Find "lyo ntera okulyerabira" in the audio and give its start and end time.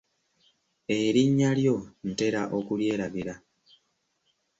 1.59-3.33